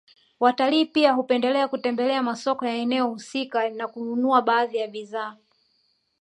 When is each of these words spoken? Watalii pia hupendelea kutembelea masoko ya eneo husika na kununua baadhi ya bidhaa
Watalii 0.39 0.85
pia 0.85 1.11
hupendelea 1.11 1.67
kutembelea 1.67 2.23
masoko 2.23 2.65
ya 2.65 2.75
eneo 2.75 3.07
husika 3.09 3.69
na 3.69 3.87
kununua 3.87 4.41
baadhi 4.41 4.77
ya 4.77 4.87
bidhaa 4.87 5.37